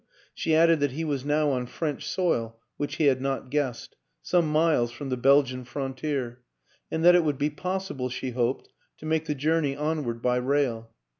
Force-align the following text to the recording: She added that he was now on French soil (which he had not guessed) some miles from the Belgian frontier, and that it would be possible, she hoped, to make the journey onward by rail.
She 0.33 0.55
added 0.55 0.79
that 0.79 0.93
he 0.93 1.03
was 1.05 1.23
now 1.23 1.51
on 1.51 1.67
French 1.67 2.07
soil 2.09 2.59
(which 2.75 2.95
he 2.95 3.05
had 3.05 3.21
not 3.21 3.51
guessed) 3.51 3.95
some 4.19 4.49
miles 4.51 4.89
from 4.91 5.09
the 5.09 5.15
Belgian 5.15 5.63
frontier, 5.63 6.41
and 6.89 7.05
that 7.05 7.13
it 7.13 7.23
would 7.23 7.37
be 7.37 7.51
possible, 7.51 8.09
she 8.09 8.31
hoped, 8.31 8.69
to 8.97 9.05
make 9.05 9.25
the 9.25 9.35
journey 9.35 9.77
onward 9.77 10.19
by 10.19 10.37
rail. 10.37 10.89